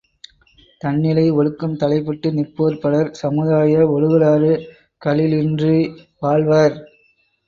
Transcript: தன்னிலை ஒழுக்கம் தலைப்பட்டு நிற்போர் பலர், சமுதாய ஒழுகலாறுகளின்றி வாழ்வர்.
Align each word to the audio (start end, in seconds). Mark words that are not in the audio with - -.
தன்னிலை 0.81 1.25
ஒழுக்கம் 1.31 1.75
தலைப்பட்டு 1.75 2.27
நிற்போர் 2.31 2.79
பலர், 2.79 3.09
சமுதாய 3.11 3.83
ஒழுகலாறுகளின்றி 3.89 5.75
வாழ்வர். 6.19 6.75